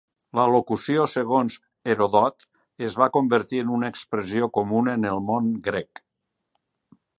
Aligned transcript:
La 0.37 0.43
locució, 0.51 1.03
segons 1.11 1.57
Heròdot, 1.93 2.47
es 2.89 2.97
va 3.03 3.09
convertir 3.19 3.61
en 3.67 3.71
una 3.77 3.93
expressió 3.95 4.51
comuna 4.59 4.99
en 5.01 5.09
el 5.13 5.23
món 5.31 5.55
grec. 5.71 6.05